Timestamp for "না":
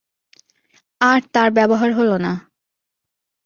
2.17-2.33